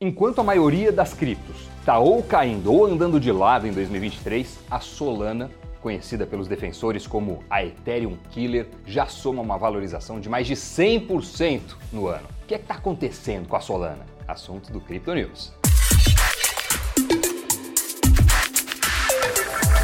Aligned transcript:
Enquanto 0.00 0.40
a 0.40 0.44
maioria 0.44 0.92
das 0.92 1.12
criptos 1.12 1.68
está 1.80 1.98
ou 1.98 2.22
caindo 2.22 2.72
ou 2.72 2.86
andando 2.86 3.18
de 3.18 3.32
lado 3.32 3.66
em 3.66 3.72
2023, 3.72 4.60
a 4.70 4.78
Solana, 4.78 5.50
conhecida 5.80 6.24
pelos 6.24 6.46
defensores 6.46 7.04
como 7.04 7.42
a 7.50 7.64
Ethereum 7.64 8.16
Killer, 8.30 8.68
já 8.86 9.06
soma 9.06 9.42
uma 9.42 9.58
valorização 9.58 10.20
de 10.20 10.28
mais 10.28 10.46
de 10.46 10.54
100% 10.54 11.74
no 11.92 12.06
ano. 12.06 12.28
O 12.44 12.46
que 12.46 12.54
é 12.54 12.58
está 12.58 12.74
acontecendo 12.74 13.48
com 13.48 13.56
a 13.56 13.60
Solana? 13.60 14.06
Assunto 14.28 14.70
do 14.70 14.80
Crypto 14.80 15.12
News. 15.12 15.52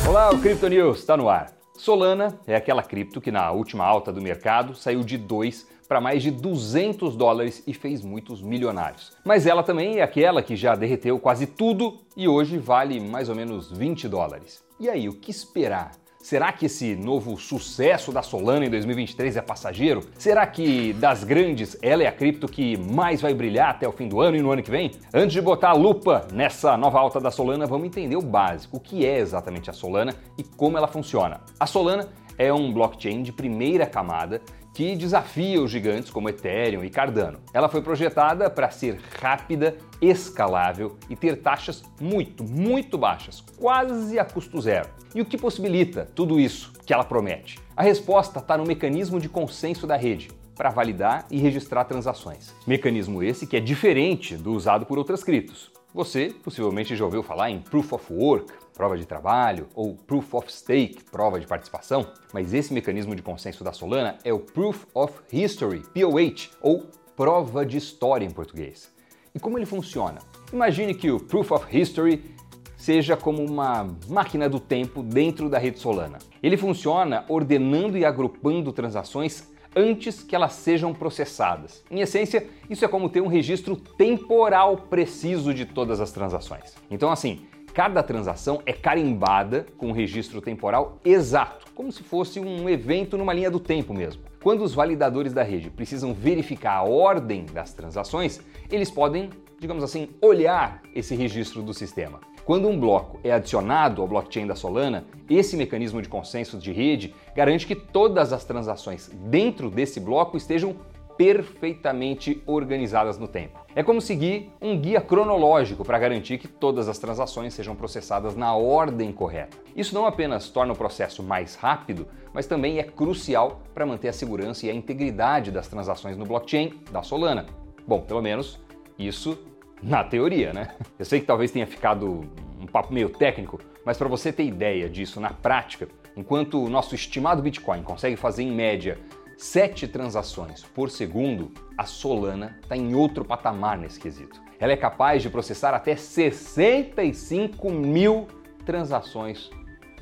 Olá, 0.07 0.31
o 0.31 0.39
Crypto 0.39 0.69
News 0.69 1.01
está 1.01 1.17
no 1.17 1.29
ar. 1.29 1.64
Solana 1.85 2.41
é 2.47 2.57
aquela 2.57 2.83
cripto 2.83 3.21
que 3.21 3.31
na 3.31 3.53
última 3.53 3.85
alta 3.85 4.11
do 4.11 4.23
mercado 4.23 4.75
saiu 4.75 5.05
de 5.05 5.19
2 5.19 5.69
para 5.87 6.01
mais 6.01 6.23
de 6.23 6.31
200 6.31 7.15
dólares 7.15 7.63
e 7.67 7.75
fez 7.75 8.01
muitos 8.01 8.41
milionários. 8.41 9.13
Mas 9.23 9.47
ela 9.47 9.63
também 9.63 9.99
é 9.99 10.03
aquela 10.03 10.43
que 10.43 10.57
já 10.57 10.75
derreteu 10.75 11.19
quase 11.19 11.47
tudo 11.47 12.01
e 12.17 12.27
hoje 12.27 12.57
vale 12.57 12.99
mais 13.01 13.29
ou 13.29 13.35
menos 13.35 13.71
20 13.71 14.09
dólares. 14.09 14.65
E 14.81 14.89
aí, 14.89 15.11
o 15.11 15.13
que 15.13 15.31
esperar? 15.31 15.93
Será 16.25 16.51
que 16.53 16.65
esse 16.65 16.97
novo 16.97 17.37
sucesso 17.37 18.11
da 18.11 18.23
Solana 18.23 18.65
em 18.65 18.71
2023 18.71 19.37
é 19.37 19.43
passageiro? 19.43 20.01
Será 20.17 20.47
que 20.47 20.95
das 20.95 21.23
grandes 21.23 21.77
ela 21.83 22.03
é 22.03 22.07
a 22.07 22.13
cripto 22.13 22.49
que 22.49 22.79
mais 22.79 23.21
vai 23.21 23.35
brilhar 23.35 23.69
até 23.69 23.87
o 23.87 23.93
fim 23.93 24.09
do 24.09 24.23
ano 24.23 24.35
e 24.35 24.41
no 24.41 24.51
ano 24.51 24.63
que 24.63 24.71
vem? 24.71 24.93
Antes 25.13 25.35
de 25.35 25.43
botar 25.43 25.69
a 25.69 25.75
lupa 25.75 26.27
nessa 26.33 26.79
nova 26.79 26.99
alta 26.99 27.21
da 27.21 27.31
Solana, 27.31 27.67
vamos 27.67 27.89
entender 27.89 28.17
o 28.17 28.23
básico, 28.23 28.79
o 28.79 28.81
que 28.81 29.05
é 29.05 29.19
exatamente 29.19 29.69
a 29.69 29.75
Solana 29.75 30.15
e 30.39 30.43
como 30.43 30.79
ela 30.79 30.89
funciona. 30.89 31.43
A 31.61 31.67
Solana 31.67 32.09
é 32.39 32.51
um 32.51 32.73
blockchain 32.73 33.23
de 33.23 33.31
primeira 33.31 33.85
camada 33.85 34.41
que 34.75 34.97
desafia 34.97 35.63
os 35.63 35.71
gigantes 35.71 36.11
como 36.11 36.29
Ethereum 36.29 36.85
e 36.85 36.91
Cardano. 36.91 37.39
Ela 37.55 37.69
foi 37.69 37.81
projetada 37.81 38.51
para 38.51 38.71
ser 38.71 38.99
rápida, 39.21 39.77
escalável 40.03 40.99
e 41.09 41.15
ter 41.15 41.37
taxas 41.37 41.85
muito, 42.01 42.43
muito 42.43 42.99
baixas, 42.99 43.41
quase 43.57 44.19
a 44.19 44.25
custo 44.25 44.61
zero. 44.61 44.89
E 45.15 45.21
o 45.21 45.25
que 45.25 45.39
possibilita 45.39 46.11
tudo 46.13 46.41
isso 46.41 46.73
que 46.85 46.93
ela 46.93 47.05
promete? 47.05 47.61
A 47.77 47.83
resposta 47.85 48.41
está 48.41 48.59
no 48.59 48.65
mecanismo 48.65 49.21
de 49.21 49.29
consenso 49.29 49.87
da 49.87 49.97
rede 49.97 50.29
para 50.57 50.71
validar 50.71 51.27
e 51.31 51.39
registrar 51.39 51.85
transações. 51.85 52.53
Mecanismo 52.67 53.23
esse 53.23 53.47
que 53.47 53.57
é 53.57 53.61
diferente 53.61 54.37
do 54.37 54.53
usado 54.53 54.87
por 54.87 54.99
outras 54.99 55.23
criptos. 55.23 55.71
Você 55.93 56.35
possivelmente 56.43 56.97
já 56.97 57.05
ouviu 57.05 57.23
falar 57.23 57.51
em 57.51 57.61
Proof 57.61 57.93
of 57.93 58.13
Work, 58.13 58.53
prova 58.75 58.99
de 58.99 59.07
trabalho, 59.07 59.69
ou 59.75 59.95
Proof 59.95 60.35
of 60.35 60.53
Stake, 60.53 61.05
prova 61.11 61.39
de 61.39 61.47
participação, 61.47 62.07
mas 62.33 62.53
esse 62.53 62.75
mecanismo 62.75 63.15
de 63.15 63.23
consenso 63.23 63.63
da 63.63 63.73
Solana 63.73 64.19
é 64.25 64.33
o 64.33 64.41
Proof 64.41 64.85
of 64.93 65.21
History, 65.33 65.83
POH, 65.95 66.51
ou 66.61 66.87
prova 67.17 67.65
de 67.65 67.77
história 67.77 68.27
em 68.27 68.31
português. 68.31 68.93
E 69.35 69.39
como 69.39 69.57
ele 69.57 69.67
funciona? 69.67 70.19
Imagine 70.53 70.95
que 70.95 71.11
o 71.11 71.21
Proof 71.21 71.53
of 71.53 71.77
History 71.77 72.35
seja 72.77 73.17
como 73.17 73.43
uma 73.43 73.97
máquina 74.09 74.49
do 74.49 74.61
tempo 74.61 75.03
dentro 75.03 75.49
da 75.49 75.59
rede 75.59 75.79
Solana. 75.79 76.19
Ele 76.43 76.57
funciona 76.57 77.25
ordenando 77.29 77.97
e 77.97 78.05
agrupando 78.05 78.73
transações 78.73 79.49
antes 79.75 80.23
que 80.23 80.37
elas 80.37 80.53
sejam 80.53 80.93
processadas. 80.93 81.83
Em 81.91 82.01
essência, 82.01 82.47
isso 82.69 82.85
é 82.85 82.89
como 82.89 83.09
ter 83.09 83.21
um 83.21 83.27
registro 83.27 83.75
temporal 83.77 84.77
preciso 84.77 85.53
de 85.53 85.65
todas 85.65 86.01
as 86.01 86.13
transações. 86.13 86.75
Então, 86.91 87.11
assim, 87.11 87.47
cada 87.75 88.05
transação 88.05 88.63
é 88.65 88.73
carimbada 88.73 89.67
com 89.77 89.89
um 89.89 89.93
registro 89.93 90.41
temporal 90.41 91.01
exato, 91.05 91.67
como 91.75 91.91
se 91.91 92.05
fosse 92.05 92.39
um 92.39 92.69
evento 92.69 93.19
numa 93.19 93.33
linha 93.33 93.51
do 93.51 93.59
tempo 93.59 93.93
mesmo. 93.93 94.23
Quando 94.41 94.63
os 94.63 94.73
validadores 94.73 95.33
da 95.33 95.43
rede 95.43 95.71
precisam 95.71 96.15
verificar 96.15 96.77
a 96.77 96.85
ordem 96.85 97.45
das 97.47 97.73
transações, 97.73 98.41
eles 98.71 98.93
podem, 98.93 99.29
digamos 99.59 99.83
assim, 99.83 100.11
olhar 100.23 100.83
esse 100.95 101.17
registro 101.17 101.63
do 101.63 101.75
sistema. 101.75 102.21
Quando 102.45 102.69
um 102.69 102.79
bloco 102.79 103.19
é 103.25 103.33
adicionado 103.33 104.03
ao 104.03 104.07
blockchain 104.07 104.47
da 104.47 104.55
Solana, 104.55 105.05
esse 105.29 105.57
mecanismo 105.57 106.01
de 106.01 106.09
consenso 106.09 106.59
de 106.59 106.71
rede 106.71 107.13
garante 107.35 107.67
que 107.67 107.75
todas 107.75 108.33
as 108.33 108.45
transações 108.45 109.11
dentro 109.15 109.69
desse 109.69 109.99
bloco 109.99 110.37
estejam 110.37 110.77
perfeitamente 111.17 112.43
organizadas 112.47 113.19
no 113.19 113.29
tempo. 113.29 113.61
É 113.75 113.83
como 113.83 114.01
seguir 114.01 114.51
um 114.61 114.79
guia 114.79 115.01
cronológico 115.01 115.85
para 115.85 115.99
garantir 115.99 116.39
que 116.39 116.49
todas 116.49 116.89
as 116.89 116.99
transações 116.99 117.55
sejam 117.55 117.75
processadas 117.75 118.37
na 118.37 118.55
ordem 118.55 119.13
correta. 119.13 119.57
Isso 119.75 119.95
não 119.95 120.07
apenas 120.07 120.49
torna 120.49 120.73
o 120.73 120.77
processo 120.77 121.23
mais 121.23 121.55
rápido, 121.55 122.07
mas 122.33 122.47
também 122.47 122.79
é 122.79 122.83
crucial 122.83 123.63
para 123.73 123.87
manter 123.87 124.09
a 124.09 124.13
segurança 124.13 124.67
e 124.67 124.71
a 124.71 124.75
integridade 124.75 125.51
das 125.51 125.69
transações 125.69 126.17
no 126.17 126.25
blockchain 126.25 126.75
da 126.91 127.03
Solana. 127.03 127.47
Bom, 127.87 128.01
pelo 128.01 128.23
menos 128.23 128.61
isso 128.99 129.39
na 129.83 130.03
teoria, 130.03 130.53
né? 130.53 130.75
Eu 130.99 131.05
sei 131.05 131.21
que 131.21 131.27
talvez 131.27 131.51
tenha 131.51 131.67
ficado 131.67 132.23
um 132.61 132.67
papo 132.67 132.93
meio 132.93 133.11
técnico, 133.11 133.61
mas 133.85 133.99
para 133.99 134.09
você 134.09 134.33
ter 134.33 134.45
ideia 134.45 134.89
disso 134.89 135.21
na 135.21 135.31
prática, 135.31 135.89
enquanto 136.17 136.63
o 136.63 136.71
nosso 136.71 136.95
estimado 136.95 137.43
Bitcoin 137.43 137.83
consegue 137.83 138.17
fazer 138.17 138.43
em 138.43 138.51
média 138.51 138.99
7 139.37 139.89
transações 139.89 140.63
por 140.63 140.91
segundo, 140.91 141.51
a 141.77 141.85
Solana 141.85 142.59
está 142.63 142.77
em 142.77 142.95
outro 142.95 143.25
patamar 143.25 143.77
nesse 143.77 143.99
quesito. 143.99 144.41
Ela 144.59 144.73
é 144.73 144.77
capaz 144.77 145.23
de 145.23 145.31
processar 145.31 145.75
até 145.75 145.97
65 145.97 147.71
mil 147.71 148.29
transações 148.65 149.51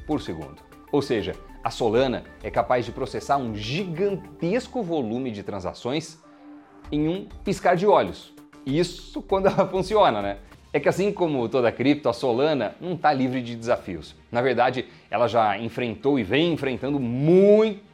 por 0.06 0.20
segundo. 0.20 0.62
Ou 0.90 1.00
seja, 1.00 1.34
a 1.64 1.70
Solana 1.70 2.24
é 2.42 2.50
capaz 2.50 2.84
de 2.84 2.92
processar 2.92 3.36
um 3.36 3.54
gigantesco 3.54 4.82
volume 4.82 5.30
de 5.30 5.42
transações 5.42 6.20
em 6.90 7.08
um 7.08 7.26
piscar 7.44 7.76
de 7.76 7.86
olhos. 7.86 8.34
Isso 8.66 9.22
quando 9.22 9.46
ela 9.46 9.66
funciona, 9.68 10.20
né? 10.20 10.38
É 10.72 10.80
que 10.80 10.88
assim 10.88 11.12
como 11.12 11.48
toda 11.48 11.70
cripto, 11.70 12.08
a 12.08 12.12
Solana 12.12 12.74
não 12.80 12.94
está 12.94 13.12
livre 13.12 13.42
de 13.42 13.54
desafios. 13.54 14.14
Na 14.30 14.40
verdade, 14.40 14.86
ela 15.10 15.28
já 15.28 15.58
enfrentou 15.58 16.18
e 16.18 16.22
vem 16.22 16.52
enfrentando 16.52 16.98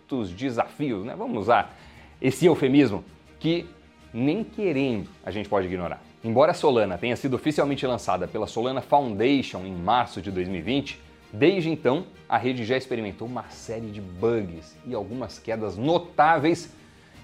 muitos 0.08 0.30
desafios, 0.30 1.04
né? 1.04 1.14
Vamos 1.16 1.42
usar 1.42 1.76
esse 2.20 2.46
eufemismo 2.46 3.04
que 3.38 3.66
nem 4.12 4.42
querendo 4.42 5.08
a 5.24 5.30
gente 5.30 5.48
pode 5.48 5.66
ignorar. 5.66 6.02
Embora 6.24 6.52
a 6.52 6.54
Solana 6.54 6.96
tenha 6.96 7.14
sido 7.14 7.34
oficialmente 7.34 7.86
lançada 7.86 8.26
pela 8.26 8.46
Solana 8.46 8.80
Foundation 8.80 9.60
em 9.66 9.74
março 9.74 10.22
de 10.22 10.30
2020, 10.30 10.98
desde 11.32 11.68
então 11.68 12.06
a 12.26 12.38
rede 12.38 12.64
já 12.64 12.76
experimentou 12.76 13.28
uma 13.28 13.44
série 13.50 13.88
de 13.88 14.00
bugs 14.00 14.76
e 14.86 14.94
algumas 14.94 15.38
quedas 15.38 15.76
notáveis 15.76 16.72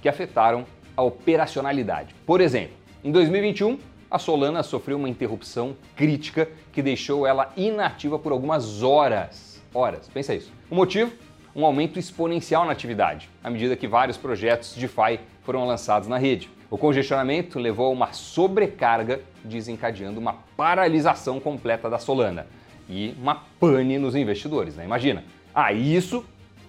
que 0.03 0.09
afetaram 0.09 0.67
a 0.95 1.03
operacionalidade. 1.03 2.15
Por 2.27 2.41
exemplo, 2.41 2.77
em 3.03 3.11
2021, 3.11 3.79
a 4.11 4.19
Solana 4.19 4.63
sofreu 4.63 4.99
uma 4.99 5.09
interrupção 5.09 5.75
crítica 5.97 6.49
que 6.71 6.83
deixou 6.83 7.27
ela 7.27 7.51
inativa 7.57 8.19
por 8.19 8.31
algumas 8.31 8.83
horas. 8.83 9.61
Horas, 9.73 10.09
pensa 10.13 10.35
isso. 10.35 10.53
O 10.71 10.75
motivo? 10.75 11.11
Um 11.57 11.65
aumento 11.65 12.01
exponencial 12.01 12.65
na 12.65 12.73
atividade, 12.73 13.29
à 13.43 13.49
medida 13.49 13.77
que 13.77 13.87
vários 13.87 14.17
projetos 14.17 14.75
de 14.75 14.81
DeFi 14.81 15.21
foram 15.45 15.65
lançados 15.65 16.09
na 16.09 16.19
rede. 16.19 16.51
O 16.69 16.77
congestionamento 16.77 17.61
levou 17.61 17.87
a 17.87 17.91
uma 17.91 18.13
sobrecarga, 18.13 19.21
desencadeando 19.45 20.19
uma 20.19 20.33
paralisação 20.57 21.39
completa 21.39 21.89
da 21.89 21.99
Solana 21.99 22.47
e 22.89 23.15
uma 23.21 23.37
pane 23.61 23.99
nos 23.99 24.17
investidores, 24.17 24.75
né? 24.75 24.85
Imagina. 24.85 25.23
Ah, 25.55 25.73
isso 25.73 26.25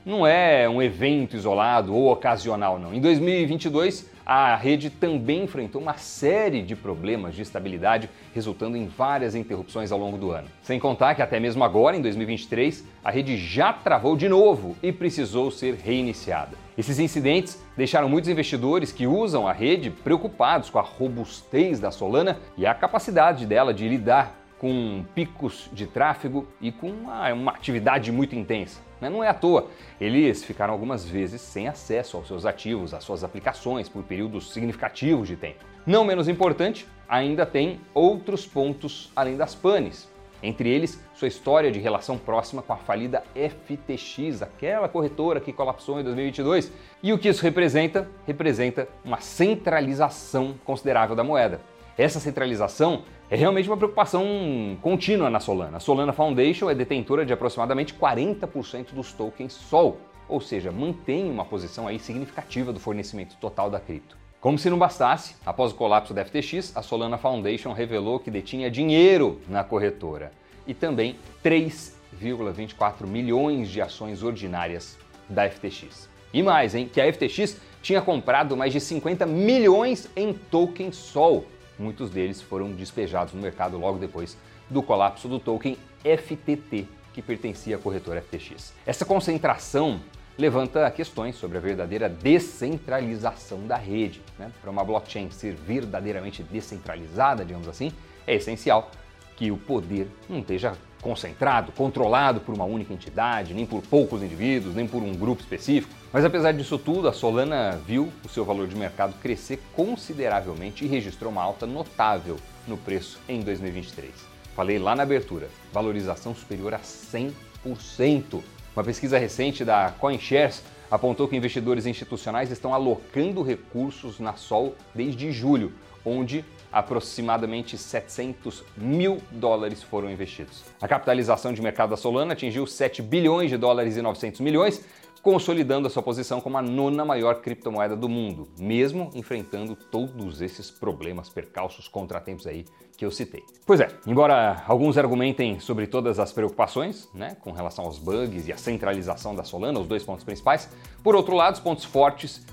não 0.05 0.25
é 0.25 0.69
um 0.69 0.81
evento 0.81 1.35
isolado 1.35 1.93
ou 1.93 2.11
ocasional, 2.11 2.77
não. 2.77 2.93
Em 2.93 3.01
2022, 3.01 4.07
a 4.25 4.55
rede 4.55 4.89
também 4.89 5.43
enfrentou 5.43 5.81
uma 5.81 5.97
série 5.97 6.61
de 6.61 6.75
problemas 6.75 7.35
de 7.35 7.41
estabilidade, 7.41 8.09
resultando 8.33 8.77
em 8.77 8.87
várias 8.87 9.35
interrupções 9.35 9.91
ao 9.91 9.99
longo 9.99 10.17
do 10.17 10.31
ano. 10.31 10.47
Sem 10.61 10.79
contar 10.79 11.15
que 11.15 11.21
até 11.21 11.39
mesmo 11.39 11.63
agora, 11.63 11.97
em 11.97 12.01
2023, 12.01 12.83
a 13.03 13.09
rede 13.09 13.35
já 13.37 13.73
travou 13.73 14.15
de 14.15 14.29
novo 14.29 14.75
e 14.81 14.91
precisou 14.91 15.49
ser 15.49 15.75
reiniciada. 15.75 16.57
Esses 16.77 16.99
incidentes 16.99 17.61
deixaram 17.75 18.09
muitos 18.09 18.29
investidores 18.29 18.91
que 18.91 19.07
usam 19.07 19.47
a 19.47 19.53
rede 19.53 19.89
preocupados 19.89 20.69
com 20.69 20.77
a 20.77 20.83
robustez 20.83 21.79
da 21.79 21.89
Solana 21.89 22.37
e 22.57 22.65
a 22.65 22.73
capacidade 22.73 23.45
dela 23.45 23.73
de 23.73 23.87
lidar 23.87 24.44
com 24.59 25.05
picos 25.13 25.69
de 25.73 25.85
tráfego 25.85 26.47
e 26.61 26.71
com 26.71 26.89
uma, 26.89 27.33
uma 27.33 27.51
atividade 27.51 28.11
muito 28.11 28.35
intensa. 28.35 28.79
Né? 28.99 29.09
Não 29.09 29.23
é 29.23 29.27
à 29.27 29.33
toa, 29.33 29.67
eles 29.99 30.43
ficaram 30.43 30.73
algumas 30.73 31.05
vezes 31.05 31.41
sem 31.41 31.67
acesso 31.67 32.17
aos 32.17 32.27
seus 32.27 32.45
ativos, 32.45 32.93
às 32.93 33.03
suas 33.03 33.23
aplicações, 33.23 33.89
por 33.89 34.03
períodos 34.03 34.51
significativos 34.53 35.27
de 35.27 35.35
tempo. 35.35 35.63
Não 35.85 36.03
menos 36.03 36.27
importante, 36.27 36.87
ainda 37.07 37.45
tem 37.45 37.79
outros 37.93 38.45
pontos 38.47 39.11
além 39.15 39.37
das 39.37 39.53
panes. 39.53 40.09
Entre 40.41 40.69
eles, 40.69 41.01
sua 41.15 41.27
história 41.27 41.71
de 41.71 41.79
relação 41.79 42.17
próxima 42.17 42.61
com 42.61 42.73
a 42.73 42.77
falida 42.77 43.23
FTX, 43.33 44.41
aquela 44.41 44.87
corretora 44.87 45.39
que 45.39 45.53
colapsou 45.53 45.99
em 45.99 46.03
2022. 46.03 46.71
E 47.01 47.11
o 47.13 47.17
que 47.17 47.29
isso 47.29 47.41
representa? 47.41 48.07
Representa 48.27 48.87
uma 49.03 49.19
centralização 49.21 50.55
considerável 50.63 51.15
da 51.15 51.23
moeda. 51.23 51.61
Essa 51.97 52.19
centralização 52.19 53.03
é 53.29 53.37
realmente 53.37 53.69
uma 53.69 53.77
preocupação 53.77 54.77
contínua 54.81 55.29
na 55.29 55.39
Solana. 55.39 55.77
A 55.77 55.79
Solana 55.79 56.11
Foundation 56.11 56.69
é 56.69 56.75
detentora 56.75 57.25
de 57.25 57.31
aproximadamente 57.31 57.93
40% 57.93 58.93
dos 58.93 59.13
tokens 59.13 59.53
SOL, 59.53 59.97
ou 60.27 60.41
seja, 60.41 60.73
mantém 60.73 61.29
uma 61.31 61.45
posição 61.45 61.87
aí 61.87 61.97
significativa 61.97 62.73
do 62.73 62.81
fornecimento 62.81 63.37
total 63.37 63.69
da 63.69 63.79
cripto. 63.79 64.17
Como 64.41 64.59
se 64.59 64.69
não 64.69 64.77
bastasse, 64.77 65.35
após 65.45 65.71
o 65.71 65.75
colapso 65.75 66.13
da 66.13 66.25
FTX, 66.25 66.75
a 66.75 66.81
Solana 66.81 67.17
Foundation 67.17 67.71
revelou 67.71 68.19
que 68.19 68.29
detinha 68.29 68.69
dinheiro 68.69 69.39
na 69.47 69.63
corretora 69.63 70.33
e 70.67 70.73
também 70.73 71.15
3,24 71.43 73.07
milhões 73.07 73.69
de 73.69 73.81
ações 73.81 74.21
ordinárias 74.21 74.97
da 75.29 75.49
FTX. 75.49 76.09
E 76.33 76.43
mais, 76.43 76.75
hein, 76.75 76.89
que 76.91 76.99
a 76.99 77.11
FTX 77.11 77.57
tinha 77.81 78.01
comprado 78.01 78.57
mais 78.57 78.73
de 78.73 78.81
50 78.81 79.25
milhões 79.25 80.09
em 80.13 80.33
tokens 80.33 80.97
Sol. 80.97 81.45
Muitos 81.77 82.09
deles 82.09 82.41
foram 82.41 82.71
despejados 82.71 83.33
no 83.33 83.41
mercado 83.41 83.77
logo 83.77 83.97
depois 83.97 84.37
do 84.69 84.81
colapso 84.81 85.27
do 85.27 85.39
token 85.39 85.77
FTT, 86.03 86.87
que 87.13 87.21
pertencia 87.21 87.75
à 87.75 87.79
corretora 87.79 88.21
FTX. 88.21 88.73
Essa 88.85 89.05
concentração 89.05 89.99
levanta 90.37 90.89
questões 90.91 91.35
sobre 91.35 91.57
a 91.57 91.61
verdadeira 91.61 92.09
descentralização 92.09 93.65
da 93.65 93.77
rede. 93.77 94.21
Né? 94.37 94.51
Para 94.61 94.69
uma 94.69 94.83
blockchain 94.83 95.29
ser 95.31 95.53
verdadeiramente 95.53 96.43
descentralizada, 96.43 97.45
digamos 97.45 97.67
assim, 97.67 97.91
é 98.27 98.35
essencial 98.35 98.91
que 99.35 99.51
o 99.51 99.57
poder 99.57 100.07
não 100.29 100.39
esteja 100.39 100.73
concentrado, 101.01 101.71
controlado 101.71 102.39
por 102.39 102.55
uma 102.55 102.65
única 102.65 102.93
entidade, 102.93 103.53
nem 103.53 103.65
por 103.65 103.81
poucos 103.81 104.23
indivíduos, 104.23 104.73
nem 104.75 104.87
por 104.87 105.03
um 105.03 105.13
grupo 105.13 105.41
específico. 105.41 105.93
Mas 106.15 106.23
apesar 106.23 106.53
disso 106.53 106.79
tudo, 106.79 107.09
a 107.09 107.11
Solana 107.11 107.77
viu 107.85 108.09
o 108.23 108.29
seu 108.29 108.45
valor 108.45 108.69
de 108.69 108.75
mercado 108.77 109.13
crescer 109.21 109.59
consideravelmente 109.75 110.85
e 110.85 110.87
registrou 110.87 111.29
uma 111.29 111.43
alta 111.43 111.65
notável 111.65 112.37
no 112.65 112.77
preço 112.77 113.19
em 113.27 113.41
2023. 113.41 114.13
Falei 114.55 114.79
lá 114.79 114.95
na 114.95 115.03
abertura, 115.03 115.49
valorização 115.73 116.33
superior 116.33 116.73
a 116.73 116.79
100%. 116.79 118.41
Uma 118.73 118.83
pesquisa 118.85 119.17
recente 119.17 119.65
da 119.65 119.91
CoinShares 119.99 120.63
apontou 120.89 121.27
que 121.27 121.35
investidores 121.35 121.85
institucionais 121.85 122.49
estão 122.49 122.73
alocando 122.73 123.43
recursos 123.43 124.17
na 124.17 124.35
Sol 124.35 124.73
desde 124.93 125.33
julho, 125.33 125.73
onde 126.05 126.45
aproximadamente 126.71 127.77
700 127.77 128.63
mil 128.77 129.21
dólares 129.31 129.83
foram 129.83 130.09
investidos. 130.09 130.63
A 130.81 130.87
capitalização 130.87 131.51
de 131.51 131.61
mercado 131.61 131.89
da 131.89 131.97
Solana 131.97 132.33
atingiu 132.33 132.65
7 132.65 133.01
bilhões 133.01 133.49
de 133.49 133.57
dólares 133.57 133.97
e 133.97 134.01
900 134.01 134.39
milhões, 134.39 134.81
consolidando 135.25 135.87
a 135.87 135.89
sua 135.89 136.03
posição 136.03 136.39
como 136.39 136.55
a 136.55 136.61
nona 136.61 137.03
maior 137.03 137.41
criptomoeda 137.41 137.95
do 137.95 138.07
mundo, 138.07 138.47
mesmo 138.59 139.09
enfrentando 139.15 139.75
todos 139.75 140.39
esses 140.39 140.69
problemas, 140.69 141.29
percalços, 141.29 141.87
contratempos 141.87 142.45
aí 142.45 142.63
que 142.95 143.03
eu 143.03 143.09
citei. 143.09 143.41
Pois 143.65 143.79
é, 143.79 143.87
embora 144.05 144.63
alguns 144.67 144.99
argumentem 144.99 145.59
sobre 145.59 145.87
todas 145.87 146.19
as 146.19 146.31
preocupações, 146.31 147.09
né, 147.11 147.35
com 147.41 147.51
relação 147.51 147.85
aos 147.85 147.97
bugs 147.97 148.47
e 148.47 148.53
a 148.53 148.57
centralização 148.57 149.33
da 149.33 149.43
Solana, 149.43 149.79
os 149.79 149.87
dois 149.87 150.03
pontos 150.03 150.23
principais, 150.23 150.69
por 151.01 151.15
outro 151.15 151.35
lado, 151.35 151.55
os 151.55 151.59
pontos 151.59 151.85
fortes 151.85 152.45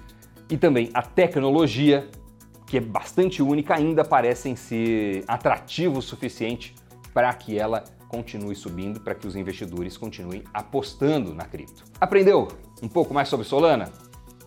e 0.49 0.57
também 0.57 0.89
a 0.95 1.03
tecnologia, 1.03 2.09
que 2.67 2.79
é 2.79 2.81
bastante 2.81 3.43
única, 3.43 3.75
ainda 3.75 4.03
parecem 4.03 4.57
ser 4.57 5.25
atrativos 5.29 6.07
o 6.07 6.09
suficiente 6.09 6.75
para 7.13 7.31
que 7.35 7.59
ela 7.59 7.85
continue 8.12 8.55
subindo 8.55 9.00
para 9.00 9.14
que 9.14 9.26
os 9.26 9.35
investidores 9.35 9.97
continuem 9.97 10.44
apostando 10.53 11.35
na 11.35 11.47
cripto. 11.47 11.82
Aprendeu 11.99 12.47
um 12.82 12.88
pouco 12.88 13.14
mais 13.14 13.26
sobre 13.26 13.47
Solana? 13.47 13.91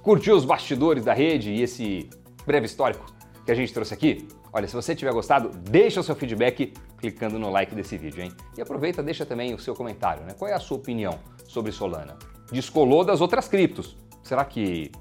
Curtiu 0.04 0.36
os 0.36 0.46
bastidores 0.46 1.04
da 1.04 1.14
rede 1.14 1.50
e 1.50 1.64
esse 1.64 2.08
breve 2.46 2.68
histórico 2.68 3.04
que 3.44 3.52
a 3.52 3.56
gente 3.56 3.74
trouxe 3.74 3.92
aqui? 3.92 4.28
Olha, 4.54 4.68
se 4.68 4.76
você 4.76 4.96
tiver 4.96 5.12
gostado, 5.12 5.50
deixa 5.50 6.00
o 6.00 6.04
seu 6.04 6.16
feedback 6.16 6.74
clicando 7.00 7.40
no 7.40 7.50
like 7.50 7.74
desse 7.74 7.98
vídeo, 7.98 8.24
hein? 8.24 8.32
E 8.56 8.62
aproveita, 8.62 9.02
deixa 9.02 9.26
também 9.26 9.52
o 9.56 9.60
seu 9.60 9.74
comentário, 9.74 10.24
né? 10.24 10.36
Qual 10.38 10.50
é 10.50 10.54
a 10.54 10.60
sua 10.60 10.78
opinião 10.78 11.20
sobre 11.48 11.72
Solana? 11.72 12.18
Descolou 12.52 13.04
das 13.04 13.20
outras 13.20 13.48
criptos. 13.48 13.98
Será 14.22 14.46
que 14.46 14.92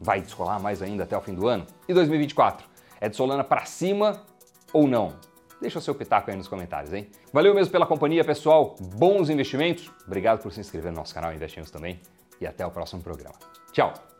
vai 0.00 0.20
descolar 0.20 0.60
mais 0.60 0.82
ainda 0.82 1.04
até 1.04 1.16
o 1.16 1.20
fim 1.20 1.32
do 1.32 1.46
ano? 1.46 1.64
E 1.88 1.94
2024? 1.94 2.66
É 3.00 3.08
de 3.08 3.14
Solana 3.14 3.44
para 3.44 3.64
cima 3.64 4.24
ou 4.72 4.88
não? 4.88 5.12
Deixa 5.64 5.80
seu 5.80 5.94
pitaco 5.94 6.30
aí 6.30 6.36
nos 6.36 6.46
comentários, 6.46 6.92
hein? 6.92 7.08
Valeu 7.32 7.54
mesmo 7.54 7.72
pela 7.72 7.86
companhia, 7.86 8.22
pessoal. 8.22 8.76
Bons 8.78 9.30
investimentos. 9.30 9.90
Obrigado 10.06 10.42
por 10.42 10.52
se 10.52 10.60
inscrever 10.60 10.92
no 10.92 10.98
nosso 10.98 11.14
canal 11.14 11.32
Investimos 11.32 11.70
também. 11.70 11.98
E 12.38 12.46
até 12.46 12.66
o 12.66 12.70
próximo 12.70 13.00
programa. 13.00 13.36
Tchau! 13.72 14.13